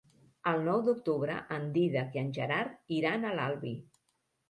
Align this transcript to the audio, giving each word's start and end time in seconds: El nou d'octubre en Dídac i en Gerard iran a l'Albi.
El 0.51 0.63
nou 0.67 0.81
d'octubre 0.87 1.35
en 1.59 1.69
Dídac 1.77 2.19
i 2.19 2.25
en 2.25 2.35
Gerard 2.41 2.99
iran 3.01 3.25
a 3.33 3.39
l'Albi. 3.39 3.79